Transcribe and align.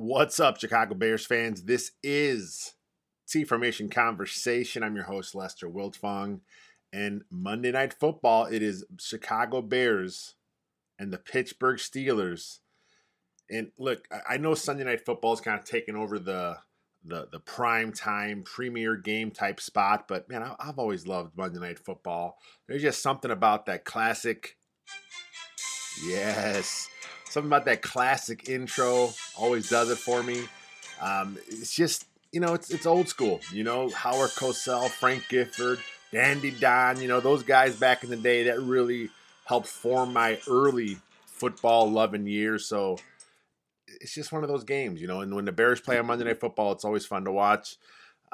What's 0.00 0.38
up, 0.38 0.60
Chicago 0.60 0.94
Bears 0.94 1.26
fans? 1.26 1.64
This 1.64 1.90
is 2.04 2.74
T 3.28 3.42
Formation 3.42 3.88
Conversation. 3.88 4.84
I'm 4.84 4.94
your 4.94 5.06
host, 5.06 5.34
Lester 5.34 5.68
Wiltfong. 5.68 6.38
And 6.92 7.24
Monday 7.32 7.72
Night 7.72 7.92
Football, 7.92 8.44
it 8.44 8.62
is 8.62 8.84
Chicago 9.00 9.60
Bears 9.60 10.36
and 11.00 11.12
the 11.12 11.18
Pittsburgh 11.18 11.78
Steelers. 11.78 12.60
And 13.50 13.72
look, 13.76 14.06
I 14.30 14.36
know 14.36 14.54
Sunday 14.54 14.84
Night 14.84 15.04
Football 15.04 15.32
is 15.32 15.40
kind 15.40 15.58
of 15.58 15.64
taking 15.64 15.96
over 15.96 16.20
the 16.20 16.58
the 17.04 17.26
the 17.32 17.40
prime 17.40 17.92
time 17.92 18.44
premier 18.44 18.94
game 18.94 19.32
type 19.32 19.58
spot, 19.58 20.06
but 20.06 20.28
man, 20.28 20.48
I've 20.60 20.78
always 20.78 21.08
loved 21.08 21.36
Monday 21.36 21.58
Night 21.58 21.80
Football. 21.80 22.38
There's 22.68 22.82
just 22.82 23.02
something 23.02 23.32
about 23.32 23.66
that 23.66 23.84
classic. 23.84 24.57
Yes 26.04 26.88
something 27.30 27.48
about 27.48 27.66
that 27.66 27.82
classic 27.82 28.48
intro 28.48 29.12
always 29.36 29.68
does 29.68 29.90
it 29.90 29.98
for 29.98 30.22
me. 30.22 30.44
Um, 31.00 31.38
it's 31.48 31.74
just 31.74 32.06
you 32.32 32.40
know 32.40 32.54
it's 32.54 32.70
it's 32.70 32.86
old 32.86 33.08
school. 33.08 33.40
You 33.52 33.64
know 33.64 33.88
Howard 33.90 34.30
Cosell, 34.30 34.88
Frank 34.88 35.28
Gifford, 35.28 35.78
Dandy 36.12 36.50
Don. 36.50 37.00
You 37.00 37.08
know 37.08 37.20
those 37.20 37.42
guys 37.42 37.76
back 37.76 38.04
in 38.04 38.10
the 38.10 38.16
day 38.16 38.44
that 38.44 38.60
really 38.60 39.10
helped 39.44 39.68
form 39.68 40.12
my 40.12 40.38
early 40.48 40.98
football 41.26 41.90
loving 41.90 42.26
years. 42.26 42.66
So 42.66 42.98
it's 44.00 44.14
just 44.14 44.32
one 44.32 44.42
of 44.42 44.48
those 44.48 44.64
games, 44.64 45.00
you 45.00 45.06
know. 45.06 45.20
And 45.20 45.34
when 45.34 45.44
the 45.44 45.52
Bears 45.52 45.80
play 45.80 45.98
on 45.98 46.06
Monday 46.06 46.24
Night 46.24 46.40
Football, 46.40 46.72
it's 46.72 46.84
always 46.84 47.06
fun 47.06 47.24
to 47.24 47.32
watch. 47.32 47.76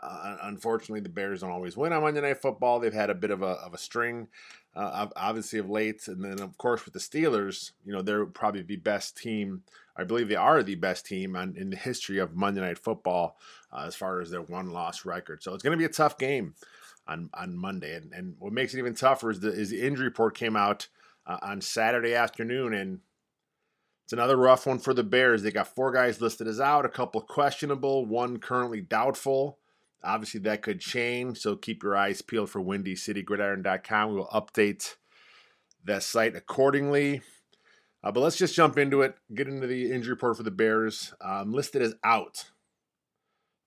Uh, 0.05 0.37
unfortunately, 0.43 1.01
the 1.01 1.09
Bears 1.09 1.41
don't 1.41 1.51
always 1.51 1.77
win 1.77 1.93
on 1.93 2.03
Monday 2.03 2.21
Night 2.21 2.43
Football. 2.43 2.79
They've 2.79 2.93
had 2.93 3.09
a 3.09 3.15
bit 3.15 3.31
of 3.31 3.43
a, 3.43 3.47
of 3.47 3.73
a 3.73 3.79
string, 3.79 4.29
uh, 4.77 5.07
obviously, 5.17 5.59
of 5.59 5.71
late. 5.71 6.07
And 6.09 6.23
then, 6.23 6.41
of 6.41 6.59
course, 6.59 6.85
with 6.85 6.93
the 6.93 7.01
Steelers, 7.01 7.73
you 7.87 7.93
know, 7.93 8.03
they're 8.03 8.27
probably 8.27 8.63
the 8.63 8.77
best 8.77 9.17
team. 9.17 9.63
I 9.97 10.05
believe 10.05 10.29
they 10.29 10.37
are 10.37 10.63
the 10.63 10.75
best 10.75 11.07
team 11.07 11.37
on, 11.37 11.57
in 11.57 11.71
the 11.71 11.77
history 11.77 12.19
of 12.19 12.37
Monday 12.37 12.61
Night 12.61 12.79
Football 12.79 13.39
uh, 13.73 13.85
as 13.87 13.97
far 13.97 14.21
as 14.21 14.31
their 14.31 14.43
one 14.43 14.71
loss 14.71 15.07
record. 15.07 15.43
So 15.43 15.55
it's 15.55 15.63
going 15.63 15.77
to 15.77 15.79
be 15.79 15.87
a 15.87 15.89
tough 15.89 16.19
game 16.19 16.55
on, 17.07 17.31
on 17.33 17.57
Monday. 17.57 17.95
And, 17.95 18.13
and 18.13 18.35
what 18.39 18.53
makes 18.53 18.75
it 18.75 18.79
even 18.79 18.95
tougher 18.95 19.31
is 19.31 19.41
the, 19.41 19.49
is 19.49 19.71
the 19.71 19.81
injury 19.81 20.05
report 20.05 20.37
came 20.37 20.57
out 20.57 20.89
uh, 21.27 21.39
on 21.41 21.63
Saturday 21.63 22.15
afternoon. 22.15 22.75
And 22.75 23.01
it's 24.05 24.13
another 24.13 24.37
rough 24.37 24.67
one 24.67 24.81
for 24.81 24.93
the 24.93 25.03
Bears. 25.03 25.43
They 25.43 25.51
got 25.51 25.75
four 25.75 25.93
guys 25.93 26.21
listed 26.21 26.47
as 26.47 26.61
out, 26.61 26.85
a 26.85 26.91
couple 26.91 27.23
questionable, 27.23 28.05
one 28.05 28.37
currently 28.39 28.83
doubtful. 28.83 29.59
Obviously, 30.05 30.41
that 30.41 30.63
could 30.63 30.81
change, 30.81 31.39
so 31.39 31.57
keep 31.57 31.83
your 31.83 31.97
eyes 31.97 32.23
peeled 32.23 32.51
for 32.51 32.61
WindyCityGridiron.com. 32.61 34.11
We 34.11 34.17
will 34.17 34.27
update 34.27 34.97
that 35.85 36.03
site 36.03 36.37
accordingly. 36.37 37.23
Uh, 38.03 38.13
but 38.13 38.21
let's 38.21 38.37
just 38.37 38.55
jump 38.55 38.77
into 38.77 39.01
it, 39.01 39.17
get 39.35 39.49
into 39.49 39.67
the 39.67 39.91
injury 39.91 40.13
report 40.13 40.37
for 40.37 40.43
the 40.43 40.51
Bears. 40.51 41.15
Um, 41.23 41.53
listed 41.53 41.81
as 41.81 41.95
out. 42.05 42.51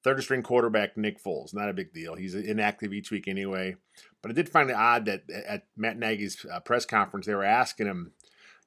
Third 0.04 0.22
string 0.22 0.44
quarterback 0.44 0.96
Nick 0.96 1.22
Foles. 1.22 1.54
Not 1.54 1.70
a 1.70 1.74
big 1.74 1.92
deal. 1.92 2.16
He's 2.16 2.36
inactive 2.36 2.94
each 2.94 3.10
week 3.10 3.28
anyway. 3.28 3.76
But 4.22 4.32
I 4.32 4.36
did 4.36 4.48
find 4.48 4.70
it 4.70 4.76
odd 4.76 5.06
that 5.06 5.24
at 5.32 5.64
Matt 5.76 5.98
Nagy's 5.98 6.46
uh, 6.52 6.60
press 6.60 6.86
conference, 6.86 7.26
they 7.26 7.34
were 7.34 7.44
asking 7.44 7.88
him, 7.88 8.12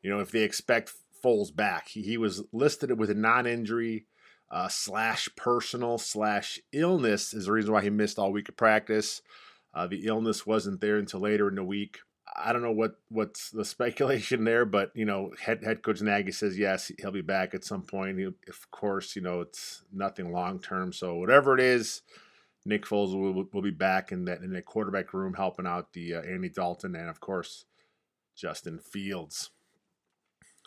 you 0.03 0.11
know, 0.11 0.19
if 0.19 0.33
they 0.33 0.43
expect 0.43 0.93
Foles 1.25 1.55
back. 1.55 1.89
He, 1.89 2.03
he 2.03 2.17
was 2.17 2.43
listed 2.53 2.98
with 2.98 3.11
a 3.11 3.15
non 3.15 3.47
injury 3.47 4.07
uh, 4.51 4.69
slash 4.69 5.29
personal 5.37 5.98
slash 5.98 6.61
illness 6.73 7.33
is 7.33 7.47
the 7.47 7.53
reason 7.53 7.73
why 7.73 7.83
he 7.83 7.91
missed 7.91 8.19
all 8.19 8.33
week 8.33 8.48
of 8.48 8.57
practice. 8.57 9.23
Uh, 9.73 9.87
the 9.87 10.07
illness 10.07 10.45
wasn't 10.45 10.81
there 10.81 10.97
until 10.98 11.20
later 11.20 11.48
in 11.48 11.55
the 11.55 11.65
week. 11.65 12.01
I 12.37 12.53
don't 12.53 12.62
know 12.62 12.73
what 12.73 12.97
what's 13.09 13.51
the 13.51 13.65
speculation 13.77 14.45
there, 14.45 14.65
but 14.65 14.91
you 14.95 15.05
know, 15.05 15.33
head 15.41 15.62
head 15.62 15.83
coach 15.83 16.01
Nagy 16.01 16.33
says 16.33 16.59
yes, 16.59 16.91
he'll 16.98 17.11
be 17.11 17.20
back 17.20 17.55
at 17.55 17.65
some 17.65 17.83
point. 17.83 18.19
He, 18.19 18.25
of 18.25 18.70
course, 18.70 19.15
you 19.15 19.23
know 19.23 19.41
it's 19.41 19.83
nothing 19.92 20.33
long 20.33 20.61
term. 20.61 20.92
So 20.92 21.14
whatever 21.14 21.55
it 21.55 21.61
is, 21.61 22.03
Nick 22.64 22.85
Foles 22.87 23.19
will, 23.19 23.47
will 23.53 23.62
be 23.62 23.70
back 23.70 24.12
in 24.12 24.25
that 24.25 24.42
in 24.42 24.53
the 24.53 24.62
quarterback 24.62 25.14
room 25.14 25.35
helping 25.35 25.67
out 25.67 25.92
the 25.92 26.14
uh, 26.14 26.23
Andy 26.23 26.48
Dalton 26.48 26.97
and 26.97 27.08
of 27.08 27.20
course 27.20 27.67
Justin 28.36 28.79
Fields. 28.79 29.51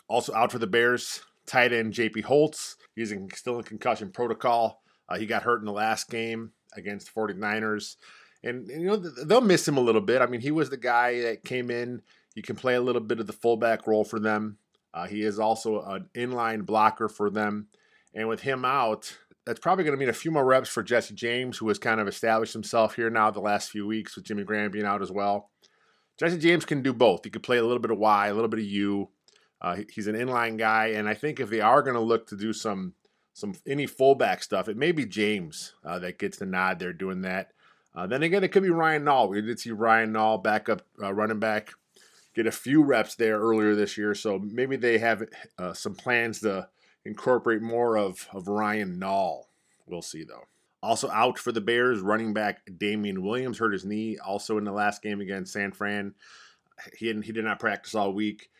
Also 0.08 0.34
out 0.34 0.52
for 0.52 0.58
the 0.58 0.66
Bears, 0.66 1.22
tight 1.46 1.72
end 1.72 1.92
JP 1.92 2.24
Holtz. 2.24 2.76
He's 2.94 3.12
in, 3.12 3.28
still 3.34 3.58
in 3.58 3.64
concussion 3.64 4.10
protocol. 4.10 4.82
Uh, 5.08 5.18
he 5.18 5.26
got 5.26 5.42
hurt 5.42 5.60
in 5.60 5.66
the 5.66 5.72
last 5.72 6.08
game 6.08 6.52
against 6.76 7.12
the 7.12 7.20
49ers. 7.20 7.96
And, 8.42 8.68
and, 8.70 8.82
you 8.82 8.88
know, 8.88 8.96
they'll 8.96 9.40
miss 9.40 9.66
him 9.66 9.76
a 9.76 9.82
little 9.82 10.00
bit. 10.00 10.22
I 10.22 10.26
mean, 10.26 10.40
he 10.40 10.50
was 10.50 10.70
the 10.70 10.76
guy 10.76 11.22
that 11.22 11.44
came 11.44 11.70
in. 11.70 12.02
He 12.34 12.42
can 12.42 12.56
play 12.56 12.74
a 12.74 12.80
little 12.80 13.00
bit 13.00 13.20
of 13.20 13.26
the 13.26 13.32
fullback 13.32 13.86
role 13.86 14.04
for 14.04 14.18
them. 14.18 14.58
Uh, 14.92 15.06
he 15.06 15.22
is 15.22 15.38
also 15.38 15.82
an 15.82 16.08
inline 16.14 16.64
blocker 16.64 17.08
for 17.08 17.30
them. 17.30 17.68
And 18.14 18.28
with 18.28 18.40
him 18.40 18.64
out, 18.64 19.16
that's 19.44 19.60
probably 19.60 19.84
going 19.84 19.96
to 19.96 20.00
mean 20.00 20.08
a 20.08 20.14
few 20.14 20.30
more 20.30 20.44
reps 20.44 20.68
for 20.68 20.82
Jesse 20.82 21.14
James, 21.14 21.58
who 21.58 21.68
has 21.68 21.78
kind 21.78 22.00
of 22.00 22.08
established 22.08 22.52
himself 22.52 22.94
here 22.94 23.10
now 23.10 23.30
the 23.30 23.40
last 23.40 23.70
few 23.70 23.86
weeks 23.86 24.14
with 24.14 24.24
Jimmy 24.24 24.44
Graham 24.44 24.70
being 24.70 24.86
out 24.86 25.02
as 25.02 25.10
well. 25.10 25.50
Jesse 26.18 26.38
James 26.38 26.64
can 26.64 26.82
do 26.82 26.92
both. 26.92 27.24
He 27.24 27.30
can 27.30 27.42
play 27.42 27.58
a 27.58 27.62
little 27.62 27.80
bit 27.80 27.90
of 27.90 27.98
Y, 27.98 28.28
a 28.28 28.34
little 28.34 28.48
bit 28.48 28.60
of 28.60 28.66
U. 28.66 29.08
Uh, 29.64 29.78
he's 29.88 30.08
an 30.08 30.14
inline 30.14 30.58
guy, 30.58 30.88
and 30.88 31.08
I 31.08 31.14
think 31.14 31.40
if 31.40 31.48
they 31.48 31.62
are 31.62 31.82
going 31.82 31.94
to 31.94 32.00
look 32.00 32.26
to 32.28 32.36
do 32.36 32.52
some 32.52 32.92
some 33.32 33.54
any 33.66 33.86
fullback 33.86 34.42
stuff, 34.42 34.68
it 34.68 34.76
may 34.76 34.92
be 34.92 35.06
James 35.06 35.72
uh, 35.82 35.98
that 36.00 36.18
gets 36.18 36.36
the 36.36 36.44
nod. 36.44 36.78
They're 36.78 36.92
doing 36.92 37.22
that. 37.22 37.52
Uh, 37.94 38.06
then 38.06 38.22
again, 38.22 38.44
it 38.44 38.52
could 38.52 38.62
be 38.62 38.68
Ryan 38.68 39.04
Nall. 39.04 39.30
We 39.30 39.40
did 39.40 39.58
see 39.58 39.70
Ryan 39.70 40.12
Nall 40.12 40.42
back 40.42 40.68
up 40.68 40.82
uh, 41.02 41.14
running 41.14 41.38
back 41.38 41.70
get 42.34 42.46
a 42.46 42.52
few 42.52 42.82
reps 42.82 43.14
there 43.14 43.38
earlier 43.38 43.74
this 43.74 43.96
year, 43.96 44.14
so 44.14 44.38
maybe 44.38 44.76
they 44.76 44.98
have 44.98 45.22
uh, 45.56 45.72
some 45.72 45.94
plans 45.94 46.40
to 46.40 46.68
incorporate 47.06 47.62
more 47.62 47.96
of 47.96 48.28
of 48.34 48.48
Ryan 48.48 49.00
Nall. 49.00 49.44
We'll 49.86 50.02
see 50.02 50.24
though. 50.24 50.44
Also 50.82 51.08
out 51.08 51.38
for 51.38 51.52
the 51.52 51.62
Bears, 51.62 52.00
running 52.00 52.34
back 52.34 52.60
Damien 52.76 53.22
Williams 53.22 53.56
hurt 53.56 53.72
his 53.72 53.86
knee. 53.86 54.18
Also 54.18 54.58
in 54.58 54.64
the 54.64 54.72
last 54.72 55.00
game 55.00 55.22
against 55.22 55.54
San 55.54 55.72
Fran, 55.72 56.12
he 56.94 57.06
didn't, 57.06 57.22
he 57.22 57.32
did 57.32 57.46
not 57.46 57.58
practice 57.58 57.94
all 57.94 58.12
week 58.12 58.50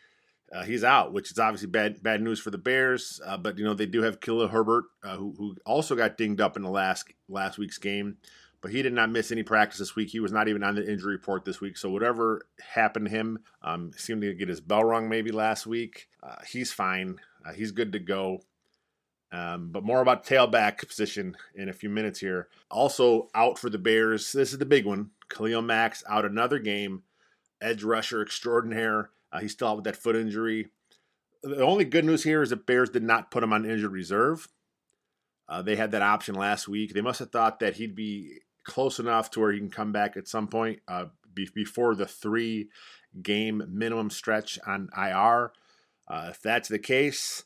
uh, 0.52 0.62
he's 0.62 0.84
out, 0.84 1.12
which 1.12 1.30
is 1.30 1.38
obviously 1.38 1.68
bad 1.68 2.02
bad 2.02 2.22
news 2.22 2.40
for 2.40 2.50
the 2.50 2.58
Bears. 2.58 3.20
Uh, 3.24 3.36
but 3.36 3.58
you 3.58 3.64
know 3.64 3.74
they 3.74 3.86
do 3.86 4.02
have 4.02 4.20
Khalil 4.20 4.48
Herbert, 4.48 4.84
uh, 5.02 5.16
who, 5.16 5.34
who 5.36 5.56
also 5.66 5.94
got 5.94 6.16
dinged 6.16 6.40
up 6.40 6.56
in 6.56 6.62
the 6.62 6.70
last 6.70 7.06
last 7.28 7.58
week's 7.58 7.78
game, 7.78 8.18
but 8.60 8.70
he 8.70 8.82
did 8.82 8.92
not 8.92 9.10
miss 9.10 9.32
any 9.32 9.42
practice 9.42 9.78
this 9.78 9.96
week. 9.96 10.10
He 10.10 10.20
was 10.20 10.32
not 10.32 10.48
even 10.48 10.62
on 10.62 10.74
the 10.74 10.90
injury 10.90 11.14
report 11.14 11.44
this 11.44 11.60
week. 11.60 11.76
So 11.76 11.90
whatever 11.90 12.46
happened 12.74 13.06
to 13.06 13.10
him, 13.10 13.40
um, 13.62 13.90
seemed 13.96 14.22
to 14.22 14.34
get 14.34 14.48
his 14.48 14.60
bell 14.60 14.84
rung 14.84 15.08
maybe 15.08 15.32
last 15.32 15.66
week. 15.66 16.08
Uh, 16.22 16.36
he's 16.48 16.72
fine. 16.72 17.18
Uh, 17.44 17.52
he's 17.52 17.72
good 17.72 17.92
to 17.92 17.98
go. 17.98 18.40
Um, 19.32 19.70
but 19.72 19.82
more 19.82 20.00
about 20.00 20.24
tailback 20.24 20.86
position 20.86 21.36
in 21.56 21.68
a 21.68 21.72
few 21.72 21.88
minutes 21.88 22.20
here. 22.20 22.48
Also 22.70 23.28
out 23.34 23.58
for 23.58 23.68
the 23.68 23.78
Bears. 23.78 24.30
This 24.32 24.52
is 24.52 24.58
the 24.58 24.64
big 24.64 24.86
one. 24.86 25.10
Khalil 25.28 25.60
Mack 25.60 25.96
out 26.08 26.24
another 26.24 26.60
game. 26.60 27.02
Edge 27.60 27.82
rusher 27.82 28.22
extraordinaire. 28.22 29.10
Uh, 29.34 29.40
he's 29.40 29.52
still 29.52 29.68
out 29.68 29.76
with 29.76 29.84
that 29.84 29.96
foot 29.96 30.14
injury. 30.14 30.68
The 31.42 31.64
only 31.64 31.84
good 31.84 32.04
news 32.04 32.22
here 32.22 32.40
is 32.40 32.50
that 32.50 32.66
Bears 32.66 32.88
did 32.88 33.02
not 33.02 33.32
put 33.32 33.42
him 33.42 33.52
on 33.52 33.68
injured 33.68 33.90
reserve. 33.90 34.46
Uh, 35.48 35.60
they 35.60 35.76
had 35.76 35.90
that 35.90 36.02
option 36.02 36.36
last 36.36 36.68
week. 36.68 36.94
They 36.94 37.00
must 37.00 37.18
have 37.18 37.32
thought 37.32 37.58
that 37.58 37.74
he'd 37.74 37.96
be 37.96 38.38
close 38.62 38.98
enough 38.98 39.30
to 39.32 39.40
where 39.40 39.52
he 39.52 39.58
can 39.58 39.70
come 39.70 39.92
back 39.92 40.16
at 40.16 40.28
some 40.28 40.46
point 40.46 40.78
uh, 40.88 41.06
be- 41.34 41.50
before 41.52 41.94
the 41.94 42.06
three 42.06 42.70
game 43.20 43.62
minimum 43.68 44.08
stretch 44.08 44.58
on 44.66 44.88
IR. 44.96 45.52
Uh, 46.08 46.28
if 46.30 46.40
that's 46.40 46.68
the 46.68 46.78
case, 46.78 47.44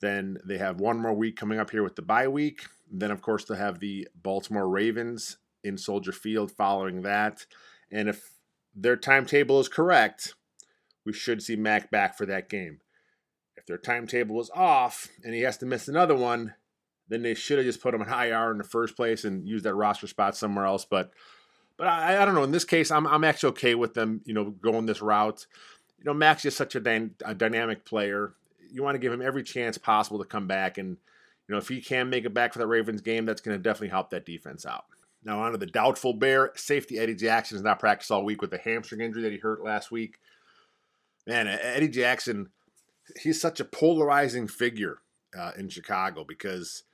then 0.00 0.38
they 0.44 0.58
have 0.58 0.80
one 0.80 0.98
more 0.98 1.14
week 1.14 1.36
coming 1.36 1.58
up 1.58 1.70
here 1.70 1.84
with 1.84 1.96
the 1.96 2.02
bye 2.02 2.28
week. 2.28 2.66
Then, 2.90 3.10
of 3.10 3.22
course, 3.22 3.44
they'll 3.44 3.56
have 3.56 3.78
the 3.78 4.08
Baltimore 4.14 4.68
Ravens 4.68 5.38
in 5.62 5.78
Soldier 5.78 6.12
Field 6.12 6.50
following 6.50 7.02
that. 7.02 7.46
And 7.90 8.08
if 8.08 8.30
their 8.74 8.96
timetable 8.96 9.60
is 9.60 9.68
correct, 9.68 10.34
we 11.08 11.14
should 11.14 11.42
see 11.42 11.56
Mack 11.56 11.90
back 11.90 12.18
for 12.18 12.26
that 12.26 12.50
game. 12.50 12.80
If 13.56 13.64
their 13.64 13.78
timetable 13.78 14.38
is 14.42 14.50
off 14.54 15.08
and 15.24 15.34
he 15.34 15.40
has 15.40 15.56
to 15.56 15.66
miss 15.66 15.88
another 15.88 16.14
one, 16.14 16.52
then 17.08 17.22
they 17.22 17.32
should 17.32 17.56
have 17.56 17.64
just 17.64 17.80
put 17.80 17.94
him 17.94 18.02
on 18.02 18.26
IR 18.26 18.52
in 18.52 18.58
the 18.58 18.64
first 18.64 18.94
place 18.94 19.24
and 19.24 19.48
used 19.48 19.64
that 19.64 19.74
roster 19.74 20.06
spot 20.06 20.36
somewhere 20.36 20.66
else. 20.66 20.84
But 20.84 21.12
but 21.78 21.86
I, 21.86 22.20
I 22.20 22.26
don't 22.26 22.34
know. 22.34 22.44
In 22.44 22.52
this 22.52 22.66
case, 22.66 22.90
I'm 22.90 23.06
I'm 23.06 23.24
actually 23.24 23.48
okay 23.52 23.74
with 23.74 23.94
them, 23.94 24.20
you 24.26 24.34
know, 24.34 24.50
going 24.50 24.84
this 24.84 25.00
route. 25.00 25.46
You 25.98 26.04
know, 26.04 26.12
Mack's 26.12 26.42
just 26.42 26.58
such 26.58 26.74
a, 26.74 26.80
dy- 26.80 27.10
a 27.24 27.34
dynamic 27.34 27.86
player. 27.86 28.34
You 28.70 28.82
want 28.82 28.94
to 28.96 29.00
give 29.00 29.12
him 29.12 29.22
every 29.22 29.42
chance 29.42 29.78
possible 29.78 30.18
to 30.18 30.26
come 30.26 30.46
back, 30.46 30.76
and 30.76 30.90
you 30.90 31.54
know, 31.54 31.56
if 31.56 31.68
he 31.68 31.80
can 31.80 32.10
make 32.10 32.26
it 32.26 32.34
back 32.34 32.52
for 32.52 32.58
that 32.58 32.66
Ravens 32.66 33.00
game, 33.00 33.24
that's 33.24 33.40
going 33.40 33.56
to 33.56 33.62
definitely 33.62 33.88
help 33.88 34.10
that 34.10 34.26
defense 34.26 34.66
out. 34.66 34.84
Now, 35.24 35.40
on 35.40 35.52
to 35.52 35.58
the 35.58 35.64
doubtful 35.64 36.12
bear 36.12 36.52
safety. 36.54 36.98
Eddie 36.98 37.14
Jackson 37.14 37.56
has 37.56 37.64
not 37.64 37.80
practiced 37.80 38.10
all 38.10 38.26
week 38.26 38.42
with 38.42 38.52
a 38.52 38.58
hamstring 38.58 39.00
injury 39.00 39.22
that 39.22 39.32
he 39.32 39.38
hurt 39.38 39.64
last 39.64 39.90
week 39.90 40.18
man, 41.28 41.46
Eddie 41.46 41.88
Jackson, 41.88 42.48
he's 43.20 43.40
such 43.40 43.60
a 43.60 43.64
polarizing 43.64 44.48
figure 44.48 44.98
uh, 45.38 45.52
in 45.56 45.68
Chicago 45.68 46.24
because 46.26 46.84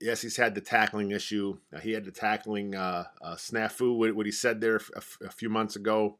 yes, 0.00 0.22
he's 0.22 0.36
had 0.36 0.54
the 0.54 0.60
tackling 0.60 1.10
issue. 1.10 1.58
Uh, 1.74 1.80
he 1.80 1.90
had 1.90 2.04
the 2.04 2.12
tackling 2.12 2.74
uh, 2.74 3.04
uh 3.20 3.34
snafu, 3.34 3.98
what, 3.98 4.14
what, 4.14 4.26
he 4.26 4.32
said 4.32 4.60
there 4.60 4.80
a, 4.94 5.30
few 5.30 5.50
months 5.50 5.74
ago 5.74 6.18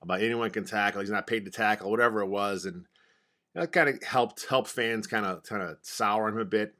about 0.00 0.22
anyone 0.22 0.50
can 0.50 0.64
tackle. 0.64 1.02
He's 1.02 1.10
not 1.10 1.26
paid 1.26 1.44
to 1.44 1.50
tackle, 1.50 1.90
whatever 1.90 2.22
it 2.22 2.28
was, 2.28 2.64
and 2.64 2.86
that 3.54 3.72
kind 3.72 3.90
of 3.90 4.02
helped 4.02 4.46
help 4.48 4.66
fans 4.66 5.06
kind 5.06 5.26
of 5.26 5.42
kind 5.42 5.62
of 5.62 5.76
sour 5.82 6.28
him 6.28 6.38
a 6.38 6.46
bit. 6.46 6.74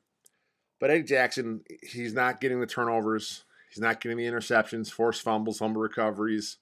But 0.81 0.90
Eddie 0.90 1.05
Jackson, 1.05 1.61
he's 1.82 2.14
not 2.14 2.40
getting 2.40 2.58
the 2.58 2.67
turnovers. 2.67 3.44
He's 3.69 3.81
not 3.81 4.00
getting 4.00 4.19
the 4.19 4.25
interceptions, 4.25 4.90
forced 4.90 5.23
fumbles, 5.23 5.58
fumble 5.58 5.81
recoveries. 5.81 6.56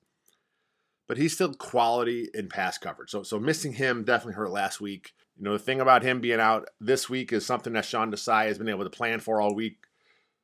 But 1.10 1.18
he's 1.18 1.32
still 1.32 1.52
quality 1.52 2.28
in 2.34 2.48
pass 2.48 2.78
coverage. 2.78 3.10
So, 3.10 3.24
so 3.24 3.40
missing 3.40 3.72
him 3.72 4.04
definitely 4.04 4.34
hurt 4.34 4.52
last 4.52 4.80
week. 4.80 5.12
You 5.36 5.42
know, 5.42 5.54
the 5.54 5.58
thing 5.58 5.80
about 5.80 6.04
him 6.04 6.20
being 6.20 6.38
out 6.38 6.68
this 6.80 7.10
week 7.10 7.32
is 7.32 7.44
something 7.44 7.72
that 7.72 7.84
Sean 7.84 8.12
Desai 8.12 8.46
has 8.46 8.58
been 8.58 8.68
able 8.68 8.84
to 8.84 8.90
plan 8.90 9.18
for 9.18 9.40
all 9.40 9.52
week. 9.52 9.78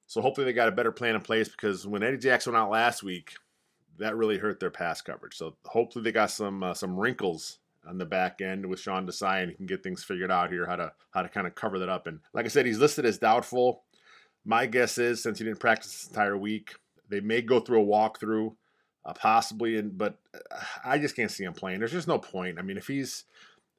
So 0.09 0.21
hopefully 0.21 0.45
they 0.45 0.53
got 0.53 0.67
a 0.67 0.73
better 0.73 0.91
plan 0.91 1.15
in 1.15 1.21
place 1.21 1.49
because 1.49 1.87
when 1.87 2.03
Eddie 2.03 2.19
Jackson 2.19 2.53
went 2.53 2.65
out 2.65 2.73
last 2.73 3.05
week, 3.05 3.35
that 4.01 4.17
really 4.17 4.39
hurt 4.39 4.59
their 4.59 4.73
pass 4.73 5.01
coverage. 5.01 5.37
So 5.37 5.55
hopefully 5.67 6.03
they 6.03 6.11
got 6.11 6.33
some 6.33 6.65
uh, 6.65 6.75
some 6.75 6.99
wrinkles 6.99 7.61
on 7.87 7.97
the 7.97 8.05
back 8.05 8.41
end 8.41 8.67
with 8.67 8.81
Sean 8.81 9.07
Desai 9.07 9.43
and 9.43 9.51
he 9.53 9.57
can 9.57 9.67
get 9.67 9.85
things 9.85 10.03
figured 10.03 10.33
out 10.33 10.51
here 10.51 10.67
how 10.67 10.75
to 10.75 10.93
how 11.13 11.23
to 11.23 11.29
kind 11.29 11.47
of 11.47 11.55
cover 11.55 11.79
that 11.79 11.89
up. 11.89 12.09
And 12.09 12.19
like 12.35 12.45
I 12.45 12.49
said, 12.49 12.67
he's 12.67 12.81
listed 12.81 13.07
as 13.07 13.19
doubtful. 13.19 13.85
My 14.45 14.67
guess 14.67 14.99
is 14.99 15.23
since 15.23 15.39
he 15.39 15.45
didn't 15.45 15.61
practice 15.61 15.93
this 15.93 16.09
entire 16.09 16.37
week, 16.37 16.75
they 17.09 17.21
may 17.21 17.41
go 17.41 17.61
through 17.61 17.85
a 17.85 17.87
walkthrough, 17.87 18.57
uh, 19.07 19.15
possibly. 19.15 19.79
And 19.79 19.97
but 19.97 20.19
uh, 20.35 20.59
I 20.85 20.99
just 20.99 21.17
can't 21.17 21.31
see 21.31 21.45
him 21.45 21.55
playing. 21.55 21.79
There's 21.79 21.93
just 21.93 22.09
no 22.09 22.19
point. 22.19 22.59
I 22.59 22.63
mean, 22.63 22.77
if 22.77 22.89
he's 22.89 23.25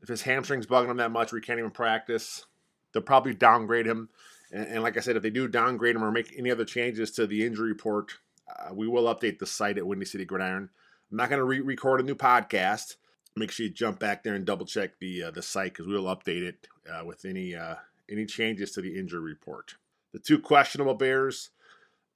if 0.01 0.07
his 0.07 0.21
hamstrings 0.23 0.65
bugging 0.65 0.89
him 0.89 0.97
that 0.97 1.11
much, 1.11 1.31
where 1.31 1.39
he 1.39 1.45
can't 1.45 1.59
even 1.59 1.71
practice, 1.71 2.45
they'll 2.93 3.03
probably 3.03 3.33
downgrade 3.33 3.85
him. 3.85 4.09
And, 4.51 4.67
and 4.67 4.83
like 4.83 4.97
I 4.97 5.01
said, 5.01 5.17
if 5.17 5.23
they 5.23 5.29
do 5.29 5.47
downgrade 5.47 5.95
him 5.95 6.03
or 6.03 6.11
make 6.11 6.33
any 6.37 6.49
other 6.49 6.65
changes 6.65 7.11
to 7.11 7.27
the 7.27 7.45
injury 7.45 7.69
report, 7.69 8.13
uh, 8.47 8.73
we 8.73 8.87
will 8.87 9.13
update 9.13 9.39
the 9.39 9.45
site 9.45 9.77
at 9.77 9.85
Windy 9.85 10.05
City 10.05 10.25
Gridiron. 10.25 10.69
I'm 11.11 11.17
not 11.17 11.29
going 11.29 11.39
to 11.39 11.45
re-record 11.45 11.99
a 11.99 12.03
new 12.03 12.15
podcast. 12.15 12.95
Make 13.35 13.51
sure 13.51 13.65
you 13.65 13.71
jump 13.71 13.99
back 13.99 14.23
there 14.23 14.33
and 14.33 14.45
double 14.45 14.65
check 14.65 14.99
the 14.99 15.23
uh, 15.23 15.31
the 15.31 15.41
site 15.41 15.73
because 15.73 15.87
we 15.87 15.93
will 15.93 16.15
update 16.15 16.43
it 16.43 16.67
uh, 16.91 17.05
with 17.05 17.23
any 17.25 17.55
uh, 17.55 17.75
any 18.09 18.25
changes 18.25 18.71
to 18.71 18.81
the 18.81 18.97
injury 18.97 19.19
report. 19.19 19.75
The 20.13 20.19
two 20.19 20.39
questionable 20.39 20.95
Bears, 20.95 21.51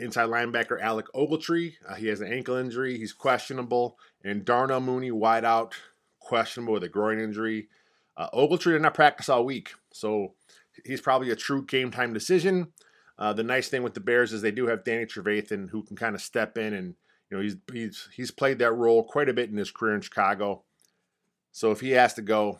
inside 0.01 0.29
linebacker 0.29 0.81
Alec 0.81 1.05
Ogletree, 1.15 1.75
uh, 1.87 1.95
he 1.95 2.07
has 2.07 2.21
an 2.21 2.31
ankle 2.31 2.55
injury, 2.55 2.97
he's 2.97 3.13
questionable, 3.13 3.97
and 4.23 4.43
Darnell 4.43 4.81
Mooney, 4.81 5.11
wideout, 5.11 5.73
questionable 6.19 6.73
with 6.73 6.83
a 6.83 6.89
groin 6.89 7.19
injury. 7.19 7.69
Uh, 8.17 8.29
Ogletree 8.31 8.73
did 8.73 8.81
not 8.81 8.93
practice 8.93 9.29
all 9.29 9.45
week, 9.45 9.73
so 9.91 10.33
he's 10.85 11.01
probably 11.01 11.29
a 11.29 11.35
true 11.35 11.65
game 11.65 11.91
time 11.91 12.13
decision. 12.13 12.73
Uh, 13.17 13.33
the 13.33 13.43
nice 13.43 13.69
thing 13.69 13.83
with 13.83 13.93
the 13.93 13.99
Bears 13.99 14.33
is 14.33 14.41
they 14.41 14.51
do 14.51 14.67
have 14.67 14.83
Danny 14.83 15.05
Trevathan 15.05 15.69
who 15.69 15.83
can 15.83 15.95
kind 15.95 16.15
of 16.15 16.21
step 16.21 16.57
in 16.57 16.73
and 16.73 16.95
you 17.29 17.37
know 17.37 17.43
he's 17.43 17.55
he's 17.71 18.09
he's 18.13 18.31
played 18.31 18.59
that 18.59 18.73
role 18.73 19.03
quite 19.03 19.29
a 19.29 19.33
bit 19.33 19.49
in 19.49 19.57
his 19.57 19.71
career 19.71 19.93
in 19.93 20.01
Chicago. 20.01 20.63
So 21.51 21.71
if 21.71 21.81
he 21.81 21.91
has 21.91 22.13
to 22.15 22.21
go, 22.21 22.59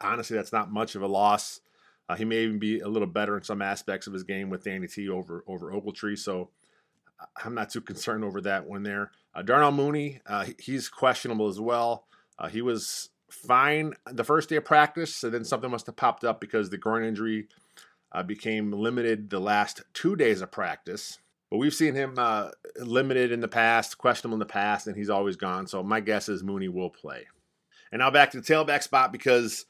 honestly, 0.00 0.36
that's 0.36 0.52
not 0.52 0.70
much 0.70 0.94
of 0.94 1.02
a 1.02 1.06
loss. 1.06 1.60
Uh, 2.08 2.16
he 2.16 2.24
may 2.24 2.42
even 2.42 2.58
be 2.58 2.80
a 2.80 2.88
little 2.88 3.08
better 3.08 3.36
in 3.36 3.42
some 3.42 3.62
aspects 3.62 4.06
of 4.06 4.12
his 4.12 4.24
game 4.24 4.50
with 4.50 4.64
Danny 4.64 4.86
T 4.86 5.08
over 5.08 5.44
over 5.46 5.72
Ogletree. 5.72 6.18
So 6.18 6.50
I'm 7.44 7.54
not 7.54 7.70
too 7.70 7.80
concerned 7.80 8.24
over 8.24 8.40
that 8.42 8.66
one 8.66 8.82
there. 8.82 9.10
Uh, 9.34 9.42
Darnell 9.42 9.72
Mooney, 9.72 10.20
uh, 10.26 10.46
he's 10.58 10.88
questionable 10.88 11.48
as 11.48 11.60
well. 11.60 12.06
Uh, 12.38 12.48
he 12.48 12.62
was 12.62 13.10
fine 13.30 13.94
the 14.10 14.24
first 14.24 14.48
day 14.48 14.56
of 14.56 14.64
practice, 14.64 15.22
and 15.24 15.32
then 15.32 15.44
something 15.44 15.70
must 15.70 15.86
have 15.86 15.96
popped 15.96 16.24
up 16.24 16.40
because 16.40 16.70
the 16.70 16.76
groin 16.78 17.04
injury 17.04 17.48
uh, 18.12 18.22
became 18.22 18.72
limited 18.72 19.30
the 19.30 19.40
last 19.40 19.82
two 19.94 20.16
days 20.16 20.42
of 20.42 20.50
practice. 20.50 21.18
But 21.50 21.58
we've 21.58 21.74
seen 21.74 21.94
him 21.94 22.14
uh, 22.16 22.50
limited 22.76 23.30
in 23.30 23.40
the 23.40 23.48
past, 23.48 23.98
questionable 23.98 24.36
in 24.36 24.40
the 24.40 24.46
past, 24.46 24.86
and 24.86 24.96
he's 24.96 25.10
always 25.10 25.36
gone. 25.36 25.66
So 25.66 25.82
my 25.82 26.00
guess 26.00 26.28
is 26.28 26.42
Mooney 26.42 26.68
will 26.68 26.90
play. 26.90 27.26
And 27.90 28.00
now 28.00 28.10
back 28.10 28.30
to 28.30 28.40
the 28.40 28.46
tailback 28.46 28.82
spot 28.82 29.12
because 29.12 29.66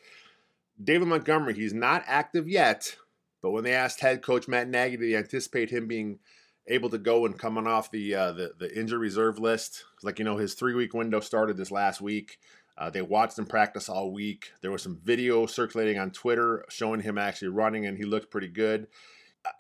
David 0.82 1.08
Montgomery, 1.08 1.55
he's 1.55 1.75
not 1.75 2.05
active 2.06 2.49
yet, 2.49 2.96
but 3.43 3.50
when 3.50 3.64
they 3.64 3.75
asked 3.75 4.00
head 4.00 4.23
coach 4.23 4.49
Matt 4.49 4.69
Nagy, 4.69 4.96
did 4.96 5.06
he 5.06 5.17
anticipate 5.17 5.70
him 5.70 5.87
being 5.87 6.19
able 6.67 6.90
to 6.90 6.99
go 6.99 7.26
and 7.26 7.38
coming 7.38 7.67
off 7.67 7.90
the 7.90 8.14
uh, 8.14 8.32
the, 8.32 8.52
the 8.58 8.79
injury 8.79 8.99
reserve 8.99 9.38
list? 9.38 9.84
Like 10.02 10.19
you 10.19 10.25
know, 10.25 10.37
his 10.37 10.55
three 10.55 10.75
week 10.75 10.94
window 10.94 11.20
started 11.20 11.56
this 11.56 11.70
last 11.70 12.00
week. 12.00 12.38
Uh, 12.76 12.90
they 12.90 13.02
watched 13.02 13.38
him 13.38 13.46
practice 13.46 13.88
all 13.88 14.12
week. 14.12 14.52
There 14.62 14.70
was 14.70 14.82
some 14.82 14.99
video 15.05 15.46
circulating 15.46 15.99
on 15.99 16.11
Twitter 16.11 16.64
showing 16.69 17.00
him 17.00 17.19
actually 17.19 17.49
running, 17.49 17.87
and 17.87 17.99
he 17.99 18.05
looked 18.05 18.31
pretty 18.31 18.49
good. 18.49 18.87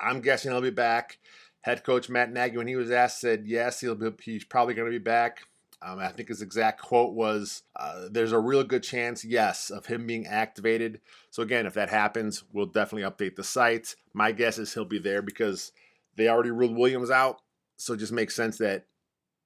I'm 0.00 0.20
guessing 0.20 0.50
he'll 0.50 0.60
be 0.60 0.70
back. 0.70 1.18
Head 1.60 1.84
coach 1.84 2.08
Matt 2.08 2.32
Nagy, 2.32 2.56
when 2.56 2.66
he 2.66 2.76
was 2.76 2.90
asked, 2.90 3.20
said 3.20 3.44
yes, 3.46 3.80
he'll 3.80 3.94
be, 3.94 4.10
he's 4.22 4.44
probably 4.44 4.74
going 4.74 4.90
to 4.90 4.98
be 4.98 5.02
back. 5.02 5.42
Um, 5.84 5.98
I 5.98 6.08
think 6.08 6.28
his 6.28 6.42
exact 6.42 6.80
quote 6.80 7.14
was, 7.14 7.62
uh, 7.76 8.08
"There's 8.10 8.32
a 8.32 8.38
real 8.38 8.64
good 8.64 8.82
chance, 8.82 9.24
yes, 9.24 9.70
of 9.70 9.86
him 9.86 10.06
being 10.06 10.26
activated." 10.26 11.00
So 11.30 11.42
again, 11.42 11.66
if 11.66 11.74
that 11.74 11.90
happens, 11.90 12.44
we'll 12.52 12.66
definitely 12.66 13.10
update 13.10 13.36
the 13.36 13.44
site. 13.44 13.96
My 14.12 14.32
guess 14.32 14.58
is 14.58 14.74
he'll 14.74 14.84
be 14.84 14.98
there 14.98 15.22
because 15.22 15.72
they 16.16 16.28
already 16.28 16.50
ruled 16.50 16.76
Williams 16.76 17.10
out, 17.10 17.40
so 17.76 17.94
it 17.94 17.98
just 17.98 18.12
makes 18.12 18.34
sense 18.34 18.58
that 18.58 18.86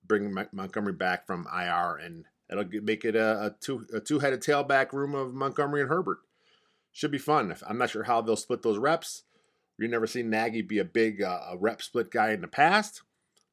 bringing 0.06 0.36
Montgomery 0.52 0.92
back 0.92 1.26
from 1.26 1.48
IR 1.52 1.96
and 1.96 2.24
it'll 2.50 2.64
make 2.82 3.04
it 3.04 3.16
a, 3.16 3.46
a 3.46 3.50
two 3.60 3.86
a 3.92 4.00
two 4.00 4.18
headed 4.20 4.40
tailback 4.40 4.92
room 4.92 5.14
of 5.14 5.34
Montgomery 5.34 5.80
and 5.80 5.90
Herbert. 5.90 6.18
Should 6.92 7.10
be 7.10 7.18
fun. 7.18 7.54
I'm 7.66 7.78
not 7.78 7.90
sure 7.90 8.04
how 8.04 8.22
they'll 8.22 8.36
split 8.36 8.62
those 8.62 8.78
reps. 8.78 9.24
You've 9.78 9.90
never 9.90 10.06
seen 10.06 10.30
Nagy 10.30 10.62
be 10.62 10.78
a 10.78 10.84
big 10.84 11.22
uh, 11.22 11.54
rep 11.58 11.82
split 11.82 12.10
guy 12.10 12.30
in 12.30 12.40
the 12.40 12.48
past. 12.48 13.02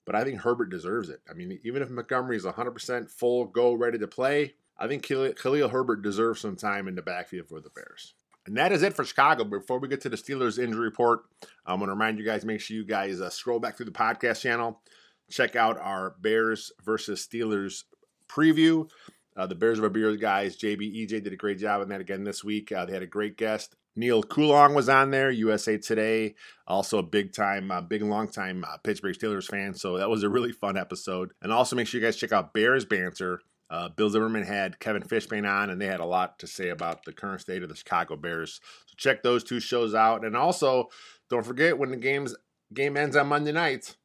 But 0.06 0.16
I 0.16 0.24
think 0.24 0.42
Herbert 0.42 0.70
deserves 0.70 1.10
it. 1.10 1.22
I 1.30 1.34
mean, 1.34 1.60
even 1.64 1.82
if 1.82 1.90
Montgomery 1.90 2.36
is 2.36 2.46
100% 2.46 3.10
full 3.10 3.46
go, 3.46 3.74
ready 3.74 3.98
to 4.00 4.08
play, 4.08 4.56
I 4.78 4.88
think 4.88 5.04
Khalil 5.04 5.70
Herbert 5.70 6.02
deserves 6.02 6.42
some 6.42 6.56
time 6.56 6.88
in 6.88 6.96
the 6.96 7.02
backfield 7.02 7.48
for 7.48 7.62
the 7.62 7.70
Bears. 7.70 8.16
And 8.46 8.58
that 8.58 8.74
is 8.74 8.84
it 8.84 8.94
for 8.94 9.06
Chicago. 9.06 9.46
Before 9.46 9.80
we 9.80 9.88
get 9.88 10.02
to 10.02 10.10
the 10.10 10.18
Steelers 10.18 10.62
injury 10.62 10.82
report, 10.84 11.24
I'm 11.66 11.80
going 11.80 11.88
to 11.88 11.94
remind 11.94 12.20
you 12.20 12.26
guys 12.26 12.44
make 12.44 12.60
sure 12.60 12.76
you 12.76 12.84
guys 12.84 13.22
uh, 13.22 13.30
scroll 13.30 13.60
back 13.60 13.78
through 13.78 13.86
the 13.86 13.92
podcast 13.92 14.42
channel, 14.42 14.82
check 15.30 15.56
out 15.56 15.80
our 15.80 16.16
Bears 16.20 16.72
versus 16.84 17.26
Steelers 17.26 17.84
preview. 18.28 18.90
Uh, 19.36 19.48
the 19.48 19.56
Bears 19.56 19.80
Over 19.80 19.90
Beers 19.90 20.18
guys, 20.18 20.58
JB 20.58 20.96
EJ 20.96 21.24
did 21.24 21.34
a 21.34 21.38
great 21.38 21.58
job 21.58 21.82
on 21.82 21.90
that 21.90 22.02
again 22.02 22.24
this 22.24 22.44
week. 22.44 22.72
Uh, 22.72 22.86
they 22.86 22.94
had 22.94 23.02
a 23.02 23.08
great 23.08 23.38
guest. 23.38 23.76
Neal 23.96 24.24
Coolong 24.24 24.74
was 24.74 24.90
on 24.90 25.12
there, 25.12 25.30
USA 25.30 25.78
Today, 25.78 26.36
also 26.68 26.98
a 26.98 27.04
big 27.04 27.34
time, 27.34 27.72
uh, 27.72 27.82
big 27.82 28.02
long 28.02 28.28
time 28.28 28.66
uh, 28.68 28.78
Pittsburgh 28.78 29.16
Steelers 29.16 29.46
fan. 29.46 29.74
So 29.74 29.98
that 29.98 30.10
was 30.10 30.24
a 30.24 30.30
really 30.30 30.52
fun 30.52 30.78
episode. 30.78 31.32
And 31.42 31.52
also 31.52 31.76
make 31.76 31.88
sure 31.88 32.00
you 32.00 32.06
guys 32.06 32.18
check 32.18 32.32
out 32.32 32.54
Bears 32.54 32.86
Banter. 32.86 33.42
Uh, 33.70 33.90
Bill 33.90 34.10
Zimmerman 34.10 34.44
had 34.44 34.80
Kevin 34.80 35.04
Fishbain 35.04 35.50
on, 35.50 35.70
and 35.70 35.82
they 35.82 35.88
had 35.88 36.00
a 36.00 36.06
lot 36.06 36.38
to 36.40 36.48
say 36.48 36.70
about 36.70 37.06
the 37.06 37.14
current 37.14 37.42
state 37.42 37.64
of 37.64 37.70
the 37.70 37.76
Chicago 37.76 38.16
Bears. 38.16 38.60
So 38.86 38.94
check 38.98 39.24
those 39.24 39.44
two 39.44 39.60
shows 39.60 39.96
out. 39.96 40.26
And 40.26 40.36
also, 40.36 40.90
don't 41.30 41.46
forget 41.46 41.78
when 41.78 41.92
the 41.92 41.98
game's 41.98 42.36
game 42.74 42.98
ends 42.98 43.16
on 43.16 43.28
Monday 43.28 43.52
night, 43.52 43.96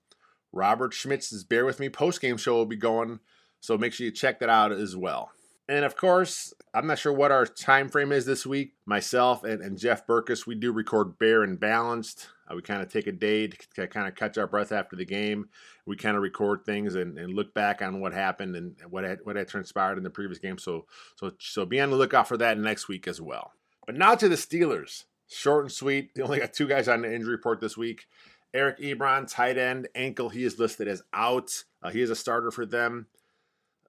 Robert 0.52 0.92
Schmitz's 0.92 1.44
Bear 1.44 1.64
With 1.64 1.80
Me 1.80 1.88
post 1.88 2.20
game 2.20 2.36
show 2.36 2.54
will 2.54 2.66
be 2.66 2.76
going. 2.76 3.20
So 3.60 3.76
make 3.76 3.92
sure 3.92 4.06
you 4.06 4.12
check 4.12 4.40
that 4.40 4.48
out 4.48 4.72
as 4.72 4.96
well. 4.96 5.30
And 5.68 5.84
of 5.84 5.96
course, 5.96 6.54
I'm 6.72 6.86
not 6.86 6.98
sure 6.98 7.12
what 7.12 7.30
our 7.30 7.44
time 7.44 7.90
frame 7.90 8.10
is 8.10 8.24
this 8.24 8.46
week. 8.46 8.72
Myself 8.86 9.44
and, 9.44 9.60
and 9.60 9.76
Jeff 9.78 10.06
Berckes, 10.06 10.46
we 10.46 10.54
do 10.54 10.72
record 10.72 11.18
Bear 11.18 11.42
and 11.42 11.60
Balanced. 11.60 12.28
Uh, 12.50 12.54
we 12.56 12.62
kind 12.62 12.80
of 12.80 12.90
take 12.90 13.06
a 13.06 13.12
day 13.12 13.48
to, 13.48 13.86
kind 13.86 14.08
of 14.08 14.14
catch 14.14 14.38
our 14.38 14.46
breath 14.46 14.72
after 14.72 14.96
the 14.96 15.04
game. 15.04 15.50
We 15.84 15.96
kind 15.96 16.16
of 16.16 16.22
record 16.22 16.64
things 16.64 16.94
and, 16.94 17.18
and 17.18 17.34
look 17.34 17.52
back 17.52 17.82
on 17.82 18.00
what 18.00 18.14
happened 18.14 18.56
and 18.56 18.76
what 18.88 19.04
had, 19.04 19.18
what 19.24 19.36
had 19.36 19.48
transpired 19.48 19.98
in 19.98 20.04
the 20.04 20.10
previous 20.10 20.38
game. 20.38 20.56
So 20.56 20.86
so 21.16 21.32
so 21.38 21.66
be 21.66 21.80
on 21.80 21.90
the 21.90 21.96
lookout 21.96 22.28
for 22.28 22.38
that 22.38 22.58
next 22.58 22.88
week 22.88 23.06
as 23.06 23.20
well. 23.20 23.52
But 23.86 23.96
now 23.96 24.14
to 24.14 24.28
the 24.28 24.36
Steelers. 24.36 25.04
Short 25.30 25.64
and 25.64 25.72
sweet. 25.72 26.14
They 26.14 26.22
only 26.22 26.38
got 26.38 26.54
two 26.54 26.66
guys 26.66 26.88
on 26.88 27.02
the 27.02 27.14
injury 27.14 27.32
report 27.32 27.60
this 27.60 27.76
week. 27.76 28.06
Eric 28.54 28.78
Ebron, 28.78 29.30
tight 29.30 29.58
end, 29.58 29.88
ankle. 29.94 30.30
He 30.30 30.44
is 30.44 30.58
listed 30.58 30.88
as 30.88 31.02
out. 31.12 31.64
Uh, 31.82 31.90
he 31.90 32.00
is 32.00 32.08
a 32.08 32.16
starter 32.16 32.50
for 32.50 32.64
them. 32.64 33.08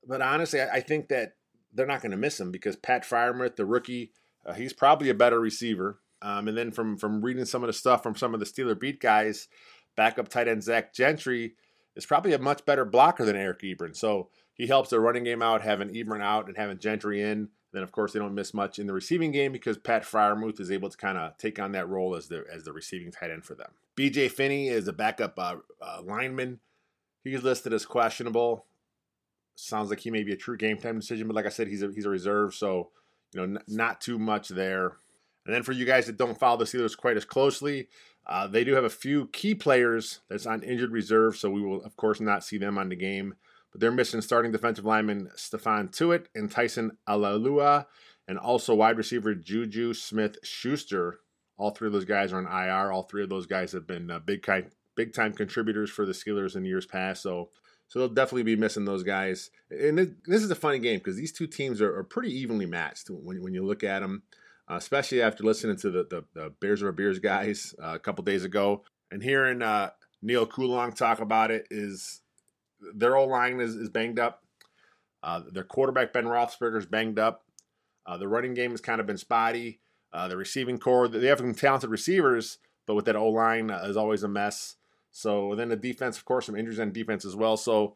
But 0.05 0.21
honestly, 0.21 0.59
I, 0.59 0.75
I 0.75 0.79
think 0.81 1.07
that 1.07 1.35
they're 1.73 1.85
not 1.85 2.01
going 2.01 2.11
to 2.11 2.17
miss 2.17 2.39
him 2.39 2.51
because 2.51 2.75
Pat 2.75 3.03
Freiermuth, 3.03 3.55
the 3.55 3.65
rookie, 3.65 4.11
uh, 4.45 4.53
he's 4.53 4.73
probably 4.73 5.09
a 5.09 5.13
better 5.13 5.39
receiver. 5.39 5.99
Um, 6.21 6.47
and 6.47 6.57
then 6.57 6.71
from 6.71 6.97
from 6.97 7.21
reading 7.21 7.45
some 7.45 7.63
of 7.63 7.67
the 7.67 7.73
stuff 7.73 8.03
from 8.03 8.15
some 8.15 8.33
of 8.33 8.39
the 8.39 8.45
Steeler 8.45 8.77
beat 8.77 8.99
guys, 8.99 9.47
backup 9.95 10.27
tight 10.27 10.47
end 10.47 10.63
Zach 10.63 10.93
Gentry 10.93 11.53
is 11.95 12.05
probably 12.05 12.33
a 12.33 12.39
much 12.39 12.65
better 12.65 12.85
blocker 12.85 13.25
than 13.25 13.35
Eric 13.35 13.61
Ebron. 13.61 13.95
So 13.95 14.29
he 14.53 14.67
helps 14.67 14.89
the 14.89 14.99
running 14.99 15.23
game 15.23 15.41
out, 15.41 15.61
having 15.61 15.89
Ebron 15.89 16.21
out 16.21 16.47
and 16.47 16.57
having 16.57 16.77
Gentry 16.77 17.21
in. 17.21 17.49
Then 17.71 17.83
of 17.83 17.91
course 17.91 18.11
they 18.11 18.19
don't 18.19 18.35
miss 18.35 18.53
much 18.53 18.79
in 18.79 18.87
the 18.87 18.93
receiving 18.93 19.31
game 19.31 19.51
because 19.51 19.77
Pat 19.77 20.03
Freiermuth 20.03 20.59
is 20.59 20.71
able 20.71 20.89
to 20.89 20.97
kind 20.97 21.17
of 21.17 21.37
take 21.37 21.59
on 21.59 21.71
that 21.73 21.87
role 21.87 22.15
as 22.15 22.27
the 22.27 22.43
as 22.53 22.63
the 22.63 22.73
receiving 22.73 23.11
tight 23.11 23.31
end 23.31 23.45
for 23.45 23.55
them. 23.55 23.71
B.J. 23.95 24.29
Finney 24.29 24.69
is 24.69 24.87
a 24.87 24.93
backup 24.93 25.37
uh, 25.37 25.55
uh, 25.81 26.01
lineman. 26.03 26.59
He's 27.23 27.43
listed 27.43 27.73
as 27.73 27.85
questionable 27.85 28.65
sounds 29.67 29.89
like 29.89 29.99
he 29.99 30.11
may 30.11 30.23
be 30.23 30.33
a 30.33 30.37
true 30.37 30.57
game 30.57 30.77
time 30.77 30.99
decision, 30.99 31.27
but 31.27 31.35
like 31.35 31.45
I 31.45 31.49
said, 31.49 31.67
he's 31.67 31.83
a, 31.83 31.91
he's 31.93 32.05
a 32.05 32.09
reserve, 32.09 32.55
so 32.55 32.89
you 33.33 33.39
know, 33.39 33.59
n- 33.59 33.63
not 33.67 34.01
too 34.01 34.17
much 34.17 34.49
there. 34.49 34.97
And 35.45 35.55
then 35.55 35.63
for 35.63 35.71
you 35.71 35.85
guys 35.85 36.05
that 36.05 36.17
don't 36.17 36.37
follow 36.39 36.57
the 36.57 36.65
Steelers 36.65 36.97
quite 36.97 37.17
as 37.17 37.25
closely, 37.25 37.87
uh, 38.27 38.47
they 38.47 38.63
do 38.63 38.75
have 38.75 38.83
a 38.83 38.89
few 38.89 39.27
key 39.27 39.55
players 39.55 40.19
that's 40.29 40.45
on 40.45 40.61
injured 40.61 40.91
reserve, 40.91 41.37
so 41.37 41.49
we 41.49 41.61
will 41.61 41.81
of 41.83 41.95
course 41.95 42.19
not 42.19 42.43
see 42.43 42.57
them 42.57 42.77
on 42.77 42.89
the 42.89 42.95
game. 42.95 43.35
But 43.71 43.81
they're 43.81 43.91
missing 43.91 44.21
starting 44.21 44.51
defensive 44.51 44.85
lineman 44.85 45.29
Stephon 45.35 45.91
Tuitt 45.91 46.25
and 46.35 46.49
Tyson 46.51 46.97
Alualu, 47.07 47.85
and 48.27 48.37
also 48.37 48.75
wide 48.75 48.97
receiver 48.97 49.33
Juju 49.33 49.93
Smith 49.93 50.37
Schuster 50.43 51.19
All 51.57 51.71
three 51.71 51.87
of 51.87 51.93
those 51.93 52.05
guys 52.05 52.31
are 52.31 52.37
on 52.37 52.45
IR. 52.45 52.91
All 52.91 53.03
three 53.03 53.23
of 53.23 53.29
those 53.29 53.45
guys 53.47 53.71
have 53.73 53.87
been 53.87 54.09
uh, 54.09 54.19
big 54.19 54.43
kind, 54.43 54.71
big 54.95 55.13
time 55.13 55.33
contributors 55.33 55.89
for 55.89 56.05
the 56.05 56.13
Steelers 56.13 56.55
in 56.55 56.65
years 56.65 56.85
past. 56.85 57.21
So, 57.23 57.49
so 57.89 57.99
they'll 57.99 58.07
definitely 58.07 58.43
be 58.43 58.55
missing 58.55 58.85
those 58.85 59.03
guys. 59.03 59.49
And 59.71 60.15
this 60.25 60.43
is 60.43 60.51
a 60.51 60.55
funny 60.55 60.79
game 60.79 60.99
because 60.99 61.17
these 61.17 61.33
two 61.33 61.47
teams 61.47 61.81
are, 61.81 61.97
are, 61.97 62.03
pretty 62.03 62.31
evenly 62.31 62.67
matched 62.67 63.09
when, 63.09 63.41
when 63.41 63.53
you 63.53 63.65
look 63.65 63.83
at 63.83 63.99
them, 63.99 64.21
uh, 64.69 64.75
especially 64.75 65.23
after 65.23 65.43
listening 65.43 65.75
to 65.77 65.89
the, 65.89 66.03
the, 66.03 66.23
the 66.35 66.53
Bears 66.61 66.83
Over 66.83 66.91
Beers 66.91 67.17
guys 67.17 67.73
uh, 67.83 67.95
a 67.95 67.99
couple 67.99 68.23
days 68.23 68.45
ago 68.45 68.83
and 69.11 69.23
hearing 69.23 69.63
uh, 69.63 69.89
Neal 70.21 70.45
Coolong 70.45 70.93
talk 70.93 71.19
about 71.19 71.49
it. 71.49 71.67
Is 71.71 72.21
their 72.93 73.17
old 73.17 73.31
line 73.31 73.59
is, 73.59 73.75
is 73.75 73.89
banged 73.89 74.19
up. 74.19 74.43
Uh, 75.23 75.41
their 75.51 75.63
quarterback 75.63 76.13
Ben 76.13 76.25
Roethlisberger 76.25 76.77
is 76.77 76.85
banged 76.85 77.17
up. 77.17 77.43
Uh, 78.05 78.17
the 78.17 78.27
running 78.27 78.53
game 78.53 78.71
has 78.71 78.81
kind 78.81 79.01
of 79.01 79.07
been 79.07 79.17
spotty. 79.17 79.79
Uh, 80.13 80.27
the 80.27 80.37
receiving 80.37 80.77
corps, 80.77 81.07
they 81.07 81.27
have 81.27 81.39
some 81.39 81.55
talented 81.55 81.89
receivers, 81.89 82.59
but 82.85 82.95
with 82.95 83.05
that 83.05 83.15
O 83.15 83.29
line 83.29 83.69
is 83.69 83.97
always 83.97 84.23
a 84.23 84.27
mess. 84.27 84.75
So 85.11 85.55
then 85.55 85.69
the 85.69 85.75
defense, 85.75 86.17
of 86.17 86.25
course, 86.25 86.45
some 86.45 86.55
injuries 86.55 86.79
on 86.79 86.91
defense 86.91 87.25
as 87.25 87.35
well. 87.35 87.57
So 87.57 87.95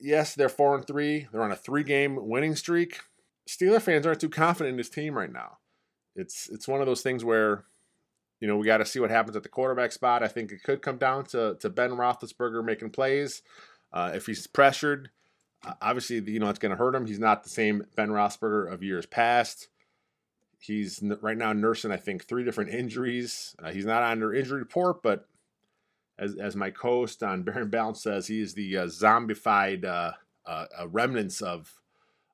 yes, 0.00 0.34
they're 0.34 0.48
four 0.48 0.74
and 0.74 0.86
three. 0.86 1.28
They're 1.32 1.42
on 1.42 1.52
a 1.52 1.56
three 1.56 1.84
game 1.84 2.28
winning 2.28 2.56
streak. 2.56 3.00
Steeler 3.48 3.80
fans 3.80 4.06
aren't 4.06 4.20
too 4.20 4.28
confident 4.28 4.72
in 4.72 4.76
this 4.76 4.88
team 4.88 5.16
right 5.16 5.32
now. 5.32 5.58
It's 6.14 6.48
it's 6.48 6.68
one 6.68 6.80
of 6.80 6.86
those 6.86 7.02
things 7.02 7.24
where, 7.24 7.64
you 8.40 8.48
know, 8.48 8.56
we 8.56 8.66
got 8.66 8.78
to 8.78 8.84
see 8.84 9.00
what 9.00 9.10
happens 9.10 9.36
at 9.36 9.42
the 9.42 9.48
quarterback 9.48 9.92
spot. 9.92 10.22
I 10.22 10.28
think 10.28 10.52
it 10.52 10.62
could 10.62 10.82
come 10.82 10.98
down 10.98 11.24
to 11.26 11.56
to 11.60 11.70
Ben 11.70 11.90
Roethlisberger 11.90 12.64
making 12.64 12.90
plays. 12.90 13.42
Uh, 13.92 14.12
if 14.14 14.26
he's 14.26 14.46
pressured, 14.46 15.10
obviously, 15.80 16.20
you 16.30 16.40
know, 16.40 16.48
it's 16.48 16.58
going 16.58 16.70
to 16.70 16.76
hurt 16.76 16.94
him. 16.94 17.06
He's 17.06 17.18
not 17.18 17.42
the 17.42 17.50
same 17.50 17.84
Ben 17.94 18.08
Roethlisberger 18.08 18.72
of 18.72 18.82
years 18.82 19.06
past. 19.06 19.68
He's 20.58 21.02
right 21.20 21.36
now 21.36 21.52
nursing, 21.52 21.90
I 21.90 21.96
think, 21.96 22.24
three 22.24 22.44
different 22.44 22.70
injuries. 22.70 23.56
Uh, 23.62 23.72
he's 23.72 23.84
not 23.84 24.02
on 24.02 24.22
injury 24.34 24.60
report, 24.60 25.02
but 25.02 25.26
as, 26.22 26.36
as 26.36 26.56
my 26.56 26.70
co-host 26.70 27.22
on 27.22 27.42
Bear 27.42 27.58
and 27.58 27.70
Balanced 27.70 28.02
says, 28.02 28.26
he 28.26 28.40
is 28.40 28.54
the 28.54 28.78
uh, 28.78 28.86
zombified 28.86 29.84
uh, 29.84 30.12
uh, 30.46 30.66
remnants 30.88 31.42
of 31.42 31.74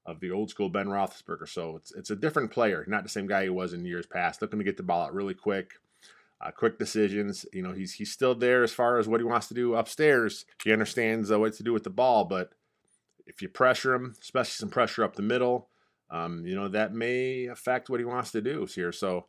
of 0.07 0.21
the 0.21 0.31
old 0.31 0.49
school 0.49 0.71
Ben 0.71 0.87
Roethlisberger. 0.87 1.49
So 1.49 1.77
it's 1.77 1.93
it's 1.95 2.11
a 2.11 2.17
different 2.17 2.51
player, 2.51 2.85
not 2.89 3.03
the 3.03 3.09
same 3.09 3.27
guy 3.27 3.45
he 3.45 3.51
was 3.51 3.73
in 3.73 3.85
years 3.85 4.07
past. 4.07 4.41
Looking 4.41 4.59
to 4.59 4.65
get 4.65 4.77
the 4.77 4.83
ball 4.83 5.05
out 5.05 5.15
really 5.15 5.35
quick, 5.35 5.73
uh, 6.41 6.51
quick 6.51 6.79
decisions. 6.79 7.45
You 7.53 7.63
know, 7.63 7.73
he's 7.73 7.93
he's 7.95 8.13
still 8.13 8.35
there 8.35 8.63
as 8.63 8.73
far 8.73 8.99
as 8.99 9.07
what 9.07 9.21
he 9.21 9.27
wants 9.27 9.49
to 9.49 9.55
do 9.55 9.75
upstairs. 9.75 10.47
He 10.65 10.73
understands 10.73 11.31
uh, 11.31 11.39
what 11.39 11.55
to 11.55 11.63
do 11.63 11.73
with 11.73 11.85
the 11.85 11.91
ball, 11.91 12.25
but 12.25 12.53
if 13.27 13.43
you 13.43 13.49
pressure 13.49 13.95
him, 13.95 14.15
especially 14.23 14.57
some 14.57 14.71
pressure 14.71 15.05
up 15.05 15.17
the 15.17 15.23
middle, 15.23 15.69
um, 16.11 16.47
you 16.47 16.55
know 16.55 16.69
that 16.69 16.95
may 16.95 17.47
affect 17.47 17.91
what 17.91 18.01
he 18.01 18.07
wants 18.07 18.31
to 18.33 18.41
do 18.41 18.67
here. 18.75 18.93
So 18.93 19.27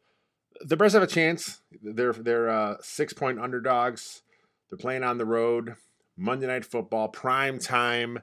the 0.61 0.77
Bears 0.77 0.93
have 0.93 1.03
a 1.03 1.07
chance. 1.07 1.61
They're 1.81 2.13
they're 2.13 2.49
uh, 2.49 2.75
six 2.81 3.13
point 3.13 3.39
underdogs. 3.39 4.21
They're 4.69 4.77
playing 4.77 5.03
on 5.03 5.17
the 5.17 5.25
road. 5.25 5.75
Monday 6.15 6.47
Night 6.47 6.65
Football, 6.65 7.07
prime 7.07 7.59
time. 7.59 8.19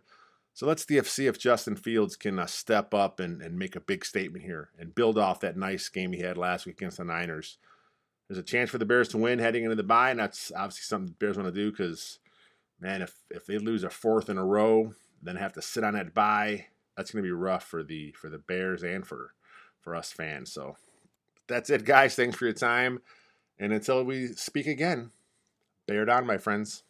So 0.52 0.66
let's 0.66 0.86
see 0.86 1.26
if 1.26 1.38
Justin 1.38 1.76
Fields 1.76 2.16
can 2.16 2.38
uh, 2.38 2.46
step 2.46 2.94
up 2.94 3.20
and, 3.20 3.42
and 3.42 3.58
make 3.58 3.76
a 3.76 3.80
big 3.80 4.04
statement 4.04 4.44
here 4.44 4.70
and 4.78 4.94
build 4.94 5.18
off 5.18 5.40
that 5.40 5.56
nice 5.56 5.88
game 5.88 6.12
he 6.12 6.20
had 6.20 6.38
last 6.38 6.66
week 6.66 6.76
against 6.76 6.96
the 6.96 7.04
Niners. 7.04 7.58
There's 8.28 8.38
a 8.38 8.42
chance 8.42 8.70
for 8.70 8.78
the 8.78 8.86
Bears 8.86 9.08
to 9.08 9.18
win 9.18 9.38
heading 9.38 9.64
into 9.64 9.76
the 9.76 9.82
bye, 9.82 10.10
and 10.10 10.18
that's 10.18 10.50
obviously 10.56 10.82
something 10.82 11.08
the 11.08 11.12
Bears 11.12 11.36
want 11.36 11.54
to 11.54 11.60
do 11.60 11.70
because, 11.70 12.18
man, 12.80 13.02
if, 13.02 13.14
if 13.30 13.46
they 13.46 13.58
lose 13.58 13.84
a 13.84 13.90
fourth 13.90 14.28
in 14.28 14.38
a 14.38 14.44
row, 14.44 14.94
then 15.22 15.36
have 15.36 15.52
to 15.54 15.62
sit 15.62 15.84
on 15.84 15.94
that 15.94 16.14
bye. 16.14 16.66
That's 16.96 17.10
going 17.10 17.22
to 17.22 17.28
be 17.28 17.32
rough 17.32 17.64
for 17.64 17.82
the 17.82 18.12
for 18.12 18.30
the 18.30 18.38
Bears 18.38 18.82
and 18.82 19.06
for 19.06 19.34
for 19.80 19.94
us 19.94 20.10
fans. 20.10 20.52
So 20.52 20.76
that's 21.48 21.70
it, 21.70 21.84
guys. 21.84 22.14
Thanks 22.14 22.36
for 22.36 22.46
your 22.46 22.54
time, 22.54 23.00
and 23.58 23.72
until 23.72 24.02
we 24.04 24.28
speak 24.28 24.66
again, 24.66 25.10
bear 25.86 26.04
down, 26.04 26.26
my 26.26 26.38
friends. 26.38 26.82